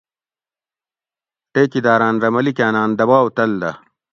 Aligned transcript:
ٹیکیداۤراۤن 1.51 2.15
رہ 2.21 2.29
ملیکاۤناۤن 2.35 2.89
دباؤ 2.99 3.27
تل 3.35 3.51
دہ 3.61 3.71